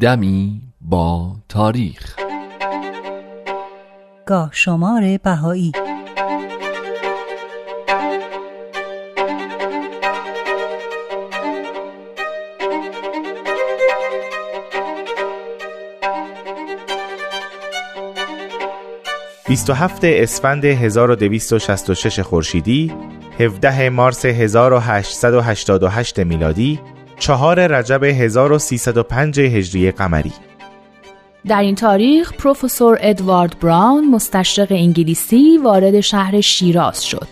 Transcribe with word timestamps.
دمی 0.00 0.62
با 0.80 1.36
تاریخ. 1.48 2.16
گاه 4.26 4.48
شمار 4.52 5.18
بهایی. 5.18 5.72
هفت 19.74 20.00
اسفند 20.04 20.64
1266 20.64 22.20
خورشیدی 22.20 22.92
17 23.40 23.90
مارس 23.90 24.24
1888 24.24 26.18
میلادی 26.18 26.80
چهار 27.18 27.66
رجب 27.66 28.04
1305 28.04 29.40
هجری 29.40 29.90
قمری 29.90 30.32
در 31.46 31.60
این 31.60 31.74
تاریخ 31.74 32.32
پروفسور 32.32 32.98
ادوارد 33.00 33.58
براون 33.60 34.10
مستشرق 34.10 34.72
انگلیسی 34.72 35.58
وارد 35.58 36.00
شهر 36.00 36.40
شیراز 36.40 37.04
شد. 37.04 37.26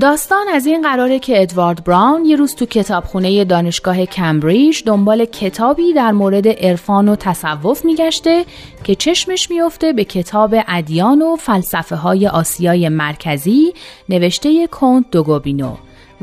داستان 0.00 0.48
از 0.48 0.66
این 0.66 0.82
قراره 0.82 1.18
که 1.18 1.42
ادوارد 1.42 1.84
براون 1.84 2.24
یه 2.24 2.36
روز 2.36 2.54
تو 2.54 2.66
کتابخونه 2.66 3.44
دانشگاه 3.44 4.06
کمبریج 4.06 4.82
دنبال 4.86 5.24
کتابی 5.24 5.92
در 5.92 6.12
مورد 6.12 6.48
عرفان 6.48 7.08
و 7.08 7.16
تصوف 7.16 7.84
میگشته 7.84 8.44
که 8.84 8.94
چشمش 8.94 9.50
میفته 9.50 9.92
به 9.92 10.04
کتاب 10.04 10.54
ادیان 10.68 11.22
و 11.22 11.36
فلسفه 11.36 11.96
های 11.96 12.26
آسیای 12.26 12.88
مرکزی 12.88 13.72
نوشته 14.08 14.66
کنت 14.66 15.10
دوگوبینو 15.10 15.76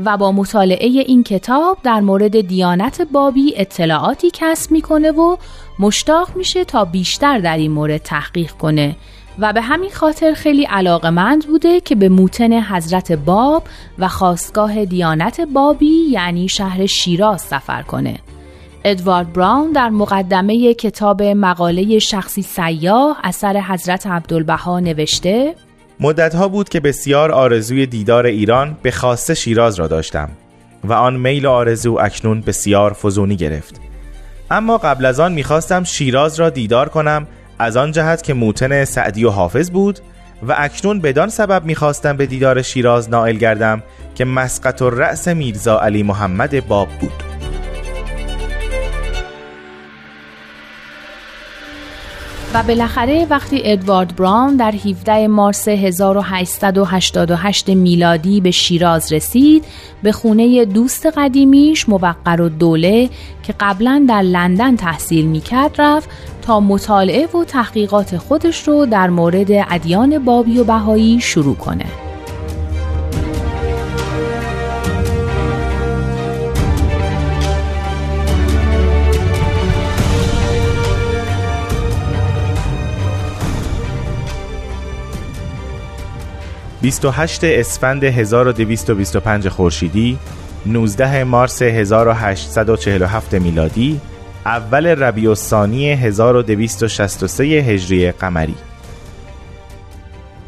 و 0.04 0.16
با 0.16 0.32
مطالعه 0.32 0.86
این 0.86 1.22
کتاب 1.22 1.78
در 1.82 2.00
مورد 2.00 2.40
دیانت 2.40 3.02
بابی 3.12 3.54
اطلاعاتی 3.56 4.30
کسب 4.32 4.72
می‌کنه 4.72 5.10
و 5.10 5.36
مشتاق 5.78 6.36
میشه 6.36 6.64
تا 6.64 6.84
بیشتر 6.84 7.38
در 7.38 7.56
این 7.56 7.70
مورد 7.70 7.96
تحقیق 7.96 8.52
کنه 8.52 8.96
و 9.38 9.52
به 9.52 9.60
همین 9.60 9.90
خاطر 9.90 10.34
خیلی 10.34 10.64
علاقمند 10.64 11.46
بوده 11.46 11.80
که 11.80 11.94
به 11.94 12.08
موتن 12.08 12.62
حضرت 12.62 13.12
باب 13.12 13.62
و 13.98 14.08
خواستگاه 14.08 14.84
دیانت 14.84 15.40
بابی 15.40 16.06
یعنی 16.10 16.48
شهر 16.48 16.86
شیراز 16.86 17.40
سفر 17.40 17.82
کنه. 17.82 18.18
ادوارد 18.84 19.32
براون 19.32 19.72
در 19.72 19.90
مقدمه 19.90 20.74
کتاب 20.74 21.22
مقاله 21.22 21.98
شخصی 21.98 22.42
سیاه 22.42 23.20
اثر 23.24 23.60
حضرت 23.60 24.06
عبدالبها 24.06 24.80
نوشته 24.80 25.54
مدتها 26.02 26.48
بود 26.48 26.68
که 26.68 26.80
بسیار 26.80 27.32
آرزوی 27.32 27.86
دیدار 27.86 28.26
ایران 28.26 28.76
به 28.82 28.90
خاص 28.90 29.30
شیراز 29.30 29.74
را 29.74 29.86
داشتم 29.86 30.28
و 30.84 30.92
آن 30.92 31.16
میل 31.16 31.46
و 31.46 31.50
آرزو 31.50 31.98
اکنون 32.00 32.40
بسیار 32.40 32.92
فزونی 32.92 33.36
گرفت. 33.36 33.80
اما 34.50 34.78
قبل 34.78 35.04
از 35.04 35.20
آن 35.20 35.32
می‌خواستم 35.32 35.84
شیراز 35.84 36.40
را 36.40 36.50
دیدار 36.50 36.88
کنم 36.88 37.26
از 37.58 37.76
آن 37.76 37.92
جهت 37.92 38.22
که 38.22 38.34
موتن 38.34 38.84
سعدی 38.84 39.24
و 39.24 39.30
حافظ 39.30 39.70
بود 39.70 39.98
و 40.48 40.54
اکنون 40.58 41.00
بدان 41.00 41.28
سبب 41.28 41.64
می‌خواستم 41.64 42.16
به 42.16 42.26
دیدار 42.26 42.62
شیراز 42.62 43.10
نائل 43.10 43.36
گردم 43.36 43.82
که 44.14 44.24
مسقط 44.24 44.82
و 44.82 44.90
رأس 44.90 45.28
میرزا 45.28 45.80
علی 45.80 46.02
محمد 46.02 46.66
باب 46.68 46.88
بود. 47.00 47.31
و 52.54 52.62
بالاخره 52.62 53.26
وقتی 53.30 53.62
ادوارد 53.64 54.16
براون 54.16 54.56
در 54.56 54.72
17 54.72 55.28
مارس 55.28 55.68
1888 55.68 57.68
میلادی 57.68 58.40
به 58.40 58.50
شیراز 58.50 59.12
رسید 59.12 59.64
به 60.02 60.12
خونه 60.12 60.64
دوست 60.64 61.06
قدیمیش 61.06 61.88
موقر 61.88 62.40
و 62.40 62.48
دوله 62.48 63.10
که 63.42 63.54
قبلا 63.60 64.06
در 64.08 64.22
لندن 64.22 64.76
تحصیل 64.76 65.26
می‌کرد 65.26 65.74
رفت 65.78 66.08
تا 66.42 66.60
مطالعه 66.60 67.26
و 67.26 67.44
تحقیقات 67.44 68.16
خودش 68.16 68.68
رو 68.68 68.86
در 68.86 69.10
مورد 69.10 69.50
ادیان 69.50 70.24
بابی 70.24 70.58
و 70.58 70.64
بهایی 70.64 71.20
شروع 71.20 71.56
کنه. 71.56 72.01
28 86.82 87.44
اسفند 87.44 88.04
1225 88.04 89.48
خورشیدی 89.48 90.18
19 90.66 91.24
مارس 91.24 91.62
1847 91.62 93.34
میلادی 93.34 94.00
اول 94.46 94.86
ربیع 94.86 95.28
الثانی 95.28 95.90
1263 95.92 97.44
هجری 97.44 98.12
قمری. 98.12 98.54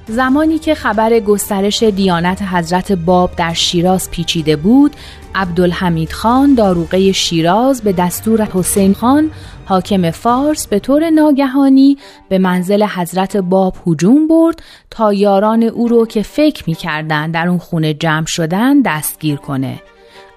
زمانی 0.08 0.58
که 0.58 0.74
خبر 0.74 1.20
گسترش 1.20 1.82
دیانت 1.82 2.42
حضرت 2.42 2.92
باب 2.92 3.30
در 3.36 3.52
شیراز 3.52 4.10
پیچیده 4.10 4.56
بود 4.56 4.96
عبدالحمید 5.34 6.12
خان 6.12 6.54
داروغه 6.54 7.12
شیراز 7.12 7.82
به 7.82 7.92
دستور 7.92 8.42
حسین 8.42 8.94
خان 8.94 9.30
حاکم 9.64 10.10
فارس 10.10 10.66
به 10.66 10.78
طور 10.78 11.10
ناگهانی 11.10 11.98
به 12.28 12.38
منزل 12.38 12.82
حضرت 12.82 13.36
باب 13.36 13.74
هجوم 13.86 14.28
برد 14.28 14.62
تا 14.90 15.12
یاران 15.12 15.62
او 15.62 15.88
رو 15.88 16.06
که 16.06 16.22
فکر 16.22 16.64
می 16.66 16.74
کردن 16.74 17.30
در 17.30 17.48
اون 17.48 17.58
خونه 17.58 17.94
جمع 17.94 18.26
شدن 18.26 18.80
دستگیر 18.80 19.36
کنه. 19.36 19.82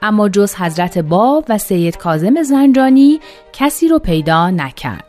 اما 0.02 0.30
جز 0.30 0.56
حضرت 0.56 0.98
باب 0.98 1.46
و 1.50 1.58
سید 1.58 1.98
کازم 1.98 2.44
زنجانی 2.44 3.20
کسی 3.54 3.88
رو 3.88 4.00
پیدا 4.00 4.50
نکرد. 4.50 5.07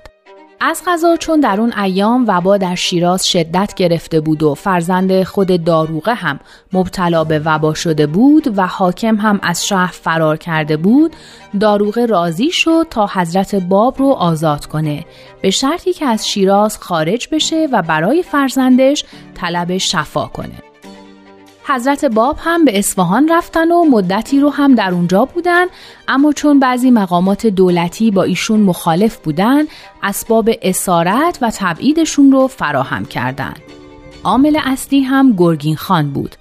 از 0.61 0.83
غذا 0.87 1.17
چون 1.17 1.41
در 1.41 1.61
اون 1.61 1.73
ایام 1.73 2.25
وبا 2.29 2.57
در 2.57 2.75
شیراز 2.75 3.27
شدت 3.27 3.75
گرفته 3.77 4.21
بود 4.21 4.43
و 4.43 4.55
فرزند 4.55 5.23
خود 5.23 5.65
داروغه 5.65 6.15
هم 6.15 6.41
مبتلا 6.73 7.25
به 7.25 7.39
وبا 7.39 7.75
شده 7.75 8.07
بود 8.07 8.59
و 8.59 8.67
حاکم 8.67 9.17
هم 9.17 9.41
از 9.43 9.67
شهر 9.67 9.93
فرار 9.93 10.37
کرده 10.37 10.77
بود 10.77 11.17
داروغه 11.61 12.07
راضی 12.07 12.51
شد 12.51 12.87
تا 12.91 13.07
حضرت 13.07 13.55
باب 13.55 13.99
رو 13.99 14.07
آزاد 14.09 14.67
کنه. 14.67 15.05
به 15.43 15.51
شرطی 15.51 15.93
که 15.93 16.07
از 16.07 16.29
شیراز 16.29 16.79
خارج 16.79 17.29
بشه 17.33 17.69
و 17.73 17.83
برای 17.83 18.23
فرزندش 18.23 19.05
طلب 19.35 19.77
شفا 19.77 20.27
کنه. 20.27 20.68
حضرت 21.69 22.05
باب 22.05 22.37
هم 22.41 22.65
به 22.65 22.79
اصفهان 22.79 23.29
رفتن 23.29 23.71
و 23.71 23.85
مدتی 23.85 24.41
رو 24.41 24.51
هم 24.51 24.75
در 24.75 24.91
اونجا 24.91 25.25
بودن 25.25 25.67
اما 26.09 26.33
چون 26.33 26.61
بعضی 26.61 26.91
مقامات 26.91 27.47
دولتی 27.47 28.11
با 28.11 28.23
ایشون 28.23 28.61
مخالف 28.61 29.17
بودن 29.17 29.65
اسباب 30.03 30.51
اسارت 30.63 31.39
و 31.43 31.51
تبعیدشون 31.55 32.33
رو 32.33 32.47
فراهم 32.47 33.05
کردند. 33.05 33.63
عامل 34.25 34.59
اصلی 34.65 35.01
هم 35.01 35.33
گرگین 35.33 35.77
خان 35.77 36.11
بود 36.11 36.37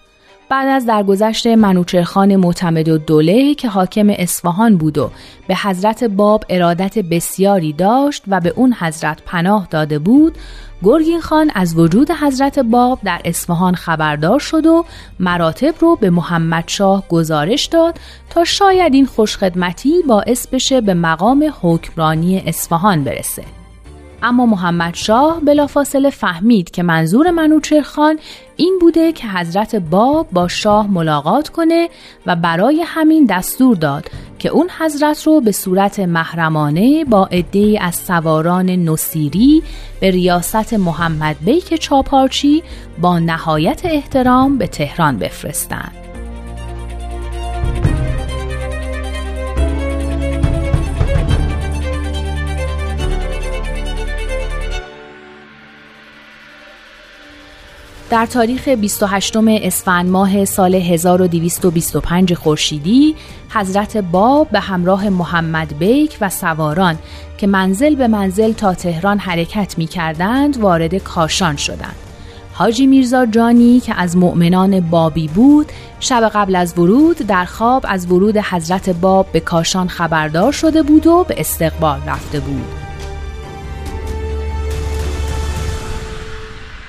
بعد 0.49 0.67
از 0.67 0.85
درگذشت 0.85 1.47
منوچرخان 1.47 2.35
معتمد 2.35 2.89
و 2.89 2.97
دوله 2.97 3.53
که 3.53 3.69
حاکم 3.69 4.09
اصفهان 4.09 4.77
بود 4.77 4.97
و 4.97 5.11
به 5.47 5.55
حضرت 5.55 6.03
باب 6.03 6.43
ارادت 6.49 6.99
بسیاری 6.99 7.73
داشت 7.73 8.23
و 8.27 8.39
به 8.39 8.53
اون 8.55 8.73
حضرت 8.73 9.21
پناه 9.25 9.67
داده 9.71 9.99
بود 9.99 10.37
گرگین 10.83 11.21
خان 11.21 11.51
از 11.55 11.77
وجود 11.77 12.11
حضرت 12.11 12.59
باب 12.59 12.99
در 13.03 13.21
اصفهان 13.25 13.75
خبردار 13.75 14.39
شد 14.39 14.65
و 14.65 14.85
مراتب 15.19 15.73
رو 15.79 15.95
به 15.95 16.09
محمد 16.09 16.63
شاه 16.67 17.03
گزارش 17.09 17.65
داد 17.65 17.99
تا 18.29 18.43
شاید 18.43 18.93
این 18.93 19.05
خوشخدمتی 19.05 20.01
باعث 20.07 20.47
بشه 20.47 20.81
به 20.81 20.93
مقام 20.93 21.53
حکمرانی 21.61 22.43
اصفهان 22.45 23.03
برسه. 23.03 23.56
اما 24.23 24.45
محمد 24.45 24.93
شاه 24.93 25.39
بلافاصله 25.39 26.09
فهمید 26.09 26.71
که 26.71 26.83
منظور 26.83 27.31
منوچرخان 27.31 28.19
این 28.55 28.77
بوده 28.81 29.11
که 29.11 29.27
حضرت 29.27 29.75
باب 29.75 30.27
با 30.31 30.47
شاه 30.47 30.87
ملاقات 30.91 31.49
کنه 31.49 31.89
و 32.25 32.35
برای 32.35 32.83
همین 32.85 33.25
دستور 33.25 33.75
داد 33.75 34.09
که 34.39 34.49
اون 34.49 34.69
حضرت 34.79 35.23
رو 35.23 35.41
به 35.41 35.51
صورت 35.51 35.99
محرمانه 35.99 37.05
با 37.05 37.25
عده 37.25 37.77
از 37.81 37.95
سواران 37.95 38.69
نصیری 38.69 39.63
به 39.99 40.11
ریاست 40.11 40.73
محمد 40.73 41.35
بیک 41.45 41.75
چاپارچی 41.75 42.63
با 43.01 43.19
نهایت 43.19 43.81
احترام 43.85 44.57
به 44.57 44.67
تهران 44.67 45.17
بفرستند. 45.17 46.06
در 58.09 58.25
تاریخ 58.25 58.67
28 58.67 59.37
اسفند 59.37 60.09
ماه 60.09 60.45
سال 60.45 60.75
1225 60.75 62.33
خورشیدی 62.33 63.15
حضرت 63.49 63.97
باب 63.97 64.49
به 64.49 64.59
همراه 64.59 65.09
محمد 65.09 65.79
بیک 65.79 66.17
و 66.21 66.29
سواران 66.29 66.97
که 67.37 67.47
منزل 67.47 67.95
به 67.95 68.07
منزل 68.07 68.53
تا 68.53 68.73
تهران 68.73 69.19
حرکت 69.19 69.77
می 69.77 69.87
کردند 69.87 70.57
وارد 70.57 70.95
کاشان 70.95 71.55
شدند. 71.55 71.95
حاجی 72.53 72.87
میرزا 72.87 73.25
جانی 73.25 73.79
که 73.79 73.93
از 73.97 74.17
مؤمنان 74.17 74.79
بابی 74.79 75.27
بود 75.27 75.71
شب 75.99 76.31
قبل 76.33 76.55
از 76.55 76.79
ورود 76.79 77.17
در 77.17 77.45
خواب 77.45 77.85
از 77.87 78.11
ورود 78.11 78.37
حضرت 78.37 78.89
باب 78.89 79.27
به 79.31 79.39
کاشان 79.39 79.87
خبردار 79.87 80.51
شده 80.51 80.83
بود 80.83 81.07
و 81.07 81.25
به 81.27 81.35
استقبال 81.37 81.99
رفته 82.07 82.39
بود 82.39 82.86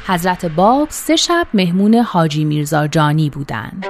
حضرت 0.09 0.47
باب 0.47 0.89
سه 0.91 1.17
شب 1.17 1.47
مهمون 1.55 1.95
حاجی 1.95 2.45
میرزا 2.45 2.87
جانی 2.87 3.31
بودند. 3.31 3.87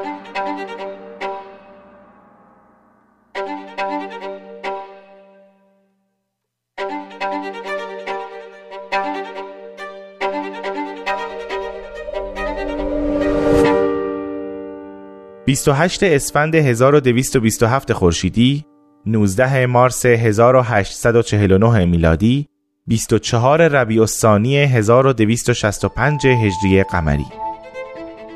28 15.47 16.03
اسفند 16.03 16.55
1227 16.55 17.93
خورشیدی 17.93 18.65
19 19.07 19.67
مارس 19.67 20.07
1849 20.07 21.85
میلادی 21.85 22.49
24 22.89 23.69
ربیع 23.69 24.01
الثانی 24.01 24.57
1265 24.57 26.27
هجری 26.27 26.83
قمری. 26.83 27.27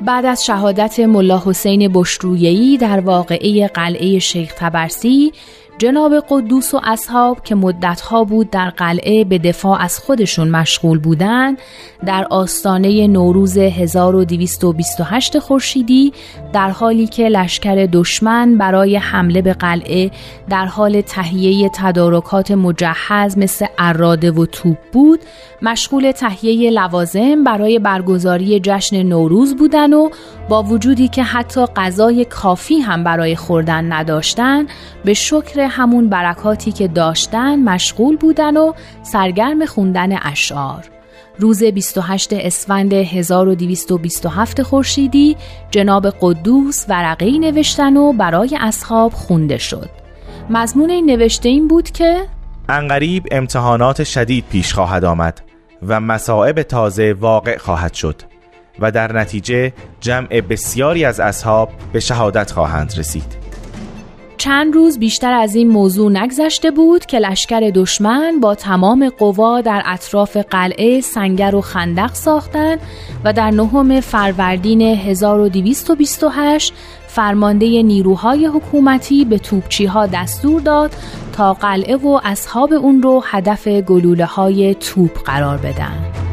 بعد 0.01 0.25
از 0.25 0.45
شهادت 0.45 0.99
ملا 0.99 1.41
حسین 1.45 1.91
بشرویهی 1.93 2.77
در 2.77 2.99
واقعه 2.99 3.67
قلعه 3.67 4.19
شیخ 4.19 4.53
تبرسی 4.57 5.31
جناب 5.77 6.13
قدوس 6.29 6.73
و 6.73 6.81
اصحاب 6.83 7.43
که 7.43 7.55
مدتها 7.55 8.23
بود 8.23 8.49
در 8.49 8.69
قلعه 8.69 9.23
به 9.23 9.37
دفاع 9.37 9.81
از 9.81 9.99
خودشون 9.99 10.49
مشغول 10.49 10.99
بودند 10.99 11.57
در 12.05 12.27
آستانه 12.29 13.07
نوروز 13.07 13.57
1228 13.57 15.39
خورشیدی 15.39 16.13
در 16.53 16.69
حالی 16.69 17.07
که 17.07 17.29
لشکر 17.29 17.87
دشمن 17.91 18.57
برای 18.57 18.97
حمله 18.97 19.41
به 19.41 19.53
قلعه 19.53 20.11
در 20.49 20.65
حال 20.65 21.01
تهیه 21.01 21.69
تدارکات 21.69 22.51
مجهز 22.51 23.37
مثل 23.37 23.65
اراده 23.77 24.31
و 24.31 24.45
توپ 24.45 24.77
بود 24.91 25.19
مشغول 25.61 26.11
تهیه 26.11 26.71
لوازم 26.71 27.43
برای 27.43 27.79
برگزاری 27.79 28.59
جشن 28.59 29.03
نوروز 29.03 29.55
بودن 29.55 29.93
و 29.93 30.09
با 30.49 30.63
وجودی 30.63 31.07
که 31.07 31.23
حتی 31.23 31.65
غذای 31.65 32.25
کافی 32.25 32.79
هم 32.79 33.03
برای 33.03 33.35
خوردن 33.35 33.93
نداشتن 33.93 34.67
به 35.05 35.13
شکر 35.13 35.67
همون 35.73 36.09
برکاتی 36.09 36.71
که 36.71 36.87
داشتن 36.87 37.63
مشغول 37.63 38.17
بودن 38.17 38.57
و 38.57 38.73
سرگرم 39.03 39.65
خوندن 39.65 40.17
اشعار. 40.21 40.83
روز 41.39 41.63
28 41.63 42.33
اسفند 42.33 42.93
1227 42.93 44.63
خورشیدی 44.63 45.37
جناب 45.71 46.07
قدوس 46.21 46.85
ورقه 46.89 47.39
نوشتن 47.39 47.97
و 47.97 48.13
برای 48.13 48.57
اصحاب 48.61 49.13
خونده 49.13 49.57
شد. 49.57 49.89
مضمون 50.49 50.89
این 50.89 51.05
نوشته 51.05 51.49
این 51.49 51.67
بود 51.67 51.91
که 51.91 52.25
انقریب 52.69 53.27
امتحانات 53.31 54.03
شدید 54.03 54.45
پیش 54.51 54.73
خواهد 54.73 55.05
آمد 55.05 55.41
و 55.87 55.99
مصائب 55.99 56.61
تازه 56.61 57.13
واقع 57.13 57.57
خواهد 57.57 57.93
شد 57.93 58.21
و 58.79 58.91
در 58.91 59.13
نتیجه 59.13 59.73
جمع 60.01 60.41
بسیاری 60.41 61.05
از 61.05 61.19
اصحاب 61.19 61.69
به 61.93 61.99
شهادت 61.99 62.51
خواهند 62.51 62.93
رسید. 62.97 63.42
چند 64.43 64.73
روز 64.73 64.99
بیشتر 64.99 65.33
از 65.33 65.55
این 65.55 65.67
موضوع 65.67 66.11
نگذشته 66.11 66.71
بود 66.71 67.05
که 67.05 67.19
لشکر 67.19 67.71
دشمن 67.75 68.39
با 68.39 68.55
تمام 68.55 69.09
قوا 69.09 69.61
در 69.61 69.81
اطراف 69.85 70.37
قلعه 70.37 71.01
سنگر 71.01 71.55
و 71.55 71.61
خندق 71.61 72.13
ساختند 72.13 72.79
و 73.23 73.33
در 73.33 73.51
نهم 73.51 73.99
فروردین 73.99 74.81
1228 74.81 76.73
فرمانده 77.07 77.83
نیروهای 77.83 78.45
حکومتی 78.45 79.25
به 79.25 79.37
توپچی 79.37 79.85
ها 79.85 80.07
دستور 80.07 80.61
داد 80.61 80.91
تا 81.33 81.53
قلعه 81.53 81.95
و 81.95 82.19
اصحاب 82.23 82.73
اون 82.73 83.01
رو 83.01 83.23
هدف 83.25 83.67
گلوله 83.67 84.25
های 84.25 84.75
توپ 84.75 85.23
قرار 85.23 85.57
بدن. 85.57 86.32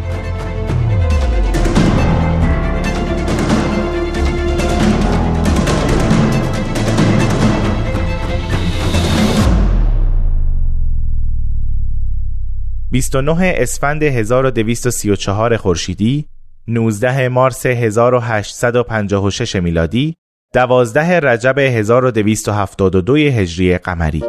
29 12.93 13.55
اسفند 13.57 14.03
1234 14.03 15.57
خورشیدی 15.57 16.27
19 16.69 17.29
مارس 17.29 17.67
1856 17.67 19.57
میلادی 19.57 20.17
12 20.55 21.21
رجب 21.21 21.59
1272 21.59 23.17
هجری 23.17 23.79
قمری. 23.79 24.25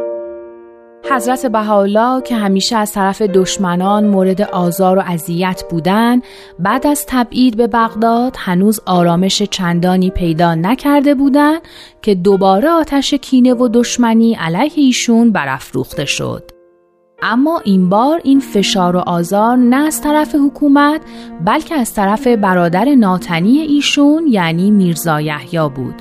حضرت 1.10 1.46
بهاءالله 1.46 2.22
که 2.22 2.36
همیشه 2.36 2.76
از 2.76 2.92
طرف 2.92 3.22
دشمنان 3.22 4.04
مورد 4.04 4.42
آزار 4.42 4.98
و 4.98 5.02
اذیت 5.06 5.64
بودند 5.70 6.22
بعد 6.58 6.86
از 6.86 7.04
تبعید 7.08 7.56
به 7.56 7.66
بغداد 7.66 8.36
هنوز 8.38 8.80
آرامش 8.86 9.42
چندانی 9.42 10.10
پیدا 10.10 10.54
نکرده 10.54 11.14
بودند 11.14 11.60
که 12.02 12.14
دوباره 12.14 12.68
آتش 12.68 13.14
کینه 13.14 13.54
و 13.54 13.68
دشمنی 13.68 14.34
علیه 14.34 14.72
ایشون 14.76 15.32
برافروخته 15.32 16.04
شد. 16.04 16.61
اما 17.22 17.60
این 17.64 17.88
بار 17.88 18.20
این 18.24 18.40
فشار 18.40 18.96
و 18.96 18.98
آزار 18.98 19.56
نه 19.56 19.76
از 19.76 20.00
طرف 20.00 20.34
حکومت 20.34 21.00
بلکه 21.44 21.74
از 21.74 21.94
طرف 21.94 22.26
برادر 22.26 22.94
ناتنی 22.94 23.58
ایشون 23.58 24.26
یعنی 24.26 24.70
میرزا 24.70 25.20
یحیی 25.20 25.68
بود 25.74 25.94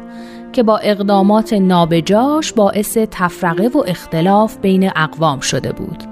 که 0.52 0.64
با 0.64 0.78
اقدامات 0.78 1.54
نابجاش 1.54 2.54
باعث 2.54 2.98
تفرقه 3.12 3.68
و 3.68 3.84
اختلاف 3.88 4.58
بین 4.58 4.92
اقوام 4.96 5.40
شده 5.40 5.72
بود 5.72 6.04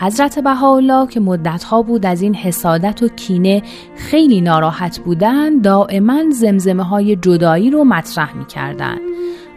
حضرت 0.00 0.38
بهاءالله 0.38 1.06
که 1.06 1.20
مدتها 1.20 1.82
بود 1.82 2.06
از 2.06 2.22
این 2.22 2.34
حسادت 2.34 3.02
و 3.02 3.08
کینه 3.08 3.62
خیلی 3.96 4.40
ناراحت 4.40 4.98
بودن 4.98 5.58
دائما 5.58 6.30
زمزمه 6.30 6.82
های 6.82 7.16
جدایی 7.16 7.70
رو 7.70 7.84
مطرح 7.84 8.36
می 8.36 8.46
کردن. 8.46 8.96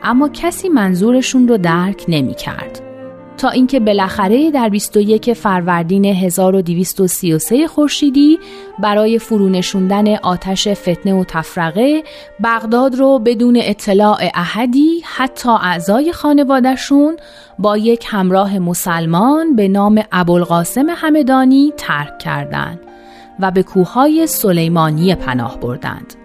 اما 0.03 0.29
کسی 0.29 0.69
منظورشون 0.69 1.47
رو 1.47 1.57
درک 1.57 2.05
نمی 2.07 2.33
کرد. 2.33 2.94
تا 3.37 3.49
اینکه 3.49 3.79
بالاخره 3.79 4.51
در 4.51 4.69
21 4.69 5.33
فروردین 5.33 6.05
1233 6.05 7.67
خورشیدی 7.67 8.39
برای 8.79 9.19
فرونشوندن 9.19 10.15
آتش 10.15 10.67
فتنه 10.67 11.13
و 11.13 11.23
تفرقه 11.23 12.03
بغداد 12.43 12.95
رو 12.95 13.19
بدون 13.19 13.59
اطلاع 13.61 14.19
احدی 14.33 15.01
حتی 15.03 15.49
اعضای 15.49 16.11
خانوادهشون 16.11 17.17
با 17.59 17.77
یک 17.77 18.05
همراه 18.09 18.59
مسلمان 18.59 19.55
به 19.55 19.67
نام 19.67 20.03
ابوالقاسم 20.11 20.85
همدانی 20.89 21.73
ترک 21.77 22.19
کردند 22.19 22.79
و 23.39 23.51
به 23.51 23.63
کوههای 23.63 24.27
سلیمانی 24.27 25.15
پناه 25.15 25.59
بردند. 25.59 26.24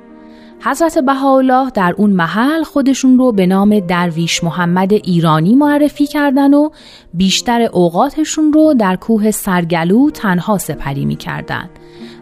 حضرت 0.63 0.99
بهاءالله 0.99 1.71
در 1.71 1.95
اون 1.97 2.11
محل 2.11 2.63
خودشون 2.63 3.19
رو 3.19 3.33
به 3.33 3.47
نام 3.47 3.81
درویش 3.81 4.45
محمد 4.45 4.93
ایرانی 4.93 5.55
معرفی 5.55 6.07
کردن 6.07 6.55
و 6.55 6.71
بیشتر 7.15 7.63
اوقاتشون 7.63 8.53
رو 8.53 8.75
در 8.75 8.97
کوه 8.97 9.31
سرگلو 9.31 10.11
تنها 10.11 10.59
سپری 10.59 11.05
می 11.05 11.17
کردن 11.17 11.71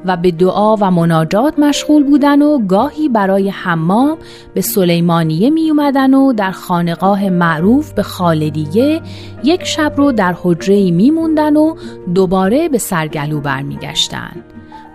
و 0.04 0.16
به 0.16 0.30
دعا 0.30 0.76
و 0.76 0.90
مناجات 0.90 1.58
مشغول 1.58 2.04
بودن 2.04 2.42
و 2.42 2.66
گاهی 2.66 3.08
برای 3.08 3.48
حمام 3.48 4.18
به 4.54 4.60
سلیمانیه 4.60 5.50
می 5.50 5.70
اومدن 5.70 6.14
و 6.14 6.32
در 6.32 6.50
خانقاه 6.50 7.30
معروف 7.30 7.92
به 7.92 8.02
خالدیه 8.02 9.00
یک 9.44 9.64
شب 9.64 9.92
رو 9.96 10.12
در 10.12 10.36
حجره 10.42 10.90
می 10.90 11.10
موندن 11.10 11.56
و 11.56 11.74
دوباره 12.14 12.68
به 12.68 12.78
سرگلو 12.78 13.40
برمیگشتند. 13.40 14.44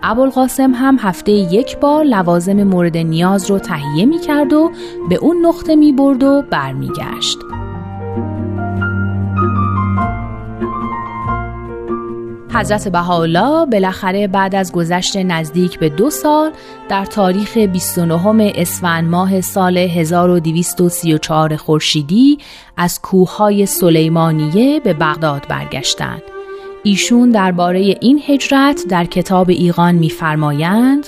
ابوالقاسم 0.06 0.72
هم 0.74 0.96
هفته 1.00 1.32
یک 1.32 1.78
بار 1.78 2.04
لوازم 2.04 2.62
مورد 2.62 2.96
نیاز 2.96 3.50
رو 3.50 3.58
تهیه 3.58 4.06
می 4.06 4.18
کرد 4.18 4.52
و 4.52 4.70
به 5.08 5.16
اون 5.16 5.46
نقطه 5.46 5.76
می 5.76 5.92
برد 5.92 6.22
و 6.22 6.42
برمیگشت. 6.50 7.38
حضرت 12.54 12.88
بهاءالله 12.88 13.66
بالاخره 13.66 14.26
بعد 14.26 14.54
از 14.54 14.72
گذشت 14.72 15.16
نزدیک 15.16 15.78
به 15.78 15.88
دو 15.88 16.10
سال 16.10 16.52
در 16.88 17.04
تاریخ 17.04 17.56
29 17.56 18.52
اسفند 18.54 19.10
ماه 19.10 19.40
سال 19.40 19.78
1234 19.78 21.56
خورشیدی 21.56 22.38
از 22.76 23.00
کوههای 23.02 23.66
سلیمانیه 23.66 24.80
به 24.80 24.92
بغداد 24.92 25.46
برگشتند 25.48 26.33
ایشون 26.86 27.30
درباره 27.30 27.78
این 27.78 28.22
هجرت 28.26 28.84
در 28.88 29.04
کتاب 29.04 29.50
ایقان 29.50 29.94
میفرمایند 29.94 31.06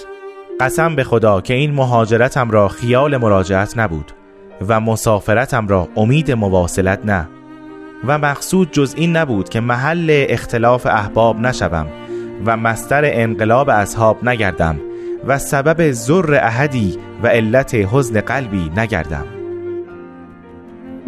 قسم 0.61 0.97
به 0.97 1.05
خدا 1.05 1.41
که 1.41 1.55
این 1.55 1.75
مهاجرتم 1.75 2.51
را 2.51 2.69
خیال 2.69 3.17
مراجعت 3.17 3.79
نبود 3.79 4.13
و 4.69 4.81
مسافرتم 4.81 5.69
را 5.69 5.89
امید 5.97 6.33
مواصلت 6.33 7.01
نه. 7.05 7.29
و 8.07 8.19
مقصود 8.19 8.73
جز 8.73 8.95
این 8.97 9.17
نبود 9.17 9.49
که 9.49 9.61
محل 9.61 10.27
اختلاف 10.29 10.87
احباب 10.87 11.41
نشوم 11.41 11.87
و 12.47 12.57
مستر 12.57 13.03
انقلاب 13.05 13.69
اصحاب 13.69 14.29
نگردم 14.29 14.81
و 15.27 15.39
سبب 15.39 15.91
زر 15.91 16.39
احدی 16.43 16.99
و 17.23 17.27
علت 17.27 17.75
حزن 17.75 18.21
قلبی 18.21 18.71
نگردم. 18.77 19.36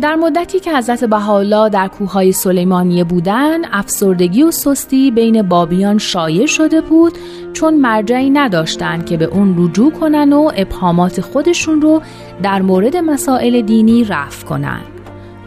در 0.00 0.14
مدتی 0.14 0.60
که 0.60 0.76
حضرت 0.76 1.04
بهاءالله 1.04 1.68
در 1.68 1.88
کوههای 1.88 2.32
سلیمانیه 2.32 3.04
بودند 3.04 3.64
افسردگی 3.72 4.42
و 4.42 4.50
سستی 4.50 5.10
بین 5.10 5.42
بابیان 5.42 5.98
شایع 5.98 6.46
شده 6.46 6.80
بود 6.80 7.18
چون 7.52 7.74
مرجعی 7.74 8.30
نداشتند 8.30 9.06
که 9.06 9.16
به 9.16 9.24
اون 9.24 9.54
رجوع 9.58 9.92
کنن 9.92 10.32
و 10.32 10.50
ابهامات 10.56 11.20
خودشون 11.20 11.82
رو 11.82 12.02
در 12.42 12.62
مورد 12.62 12.96
مسائل 12.96 13.62
دینی 13.62 14.04
رفع 14.04 14.46
کنند. 14.46 14.97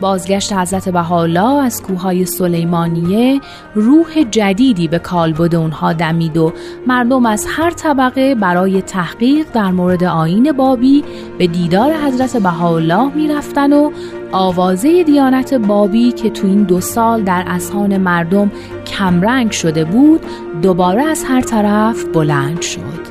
بازگشت 0.02 0.54
حضرت 0.54 0.90
بهاءالله 0.90 1.64
از 1.64 1.84
کوههای 1.84 2.26
سلیمانیه 2.26 3.42
روح 3.76 4.24
جدیدی 4.32 4.88
به 4.88 5.00
کالبد 5.00 5.56
اونها 5.56 5.94
دمید 5.94 6.38
و 6.38 6.54
مردم 6.88 7.26
از 7.26 7.46
هر 7.50 7.72
طبقه 7.72 8.36
برای 8.36 8.82
تحقیق 8.82 9.48
در 9.54 9.72
مورد 9.72 10.04
آین 10.04 10.52
بابی 10.52 11.04
به 11.38 11.48
دیدار 11.48 11.94
حضرت 11.94 12.38
بهاءالله 12.38 13.16
می‌رفتن 13.16 13.74
و 13.74 13.92
آوازه 14.32 15.04
دیانت 15.04 15.54
بابی 15.54 16.12
که 16.12 16.30
تو 16.30 16.48
این 16.48 16.64
دو 16.64 16.82
سال 16.82 17.24
در 17.24 17.44
اسهان 17.48 17.98
مردم 17.98 18.52
کمرنگ 18.86 19.52
شده 19.52 19.86
بود 19.86 20.22
دوباره 20.62 21.04
از 21.04 21.24
هر 21.24 21.42
طرف 21.42 22.06
بلند 22.14 22.62
شد. 22.62 23.11